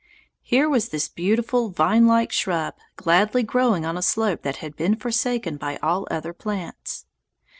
Here 0.41 0.67
was 0.67 0.89
this 0.89 1.07
beautiful 1.07 1.69
vinelike 1.69 2.31
shrub 2.31 2.73
gladly 2.95 3.43
growing 3.43 3.85
on 3.85 3.97
a 3.97 4.01
slope 4.01 4.41
that 4.41 4.55
had 4.55 4.75
been 4.75 4.95
forsaken 4.95 5.57
by 5.57 5.75
all 5.75 6.07
other 6.09 6.33
plants. 6.33 7.05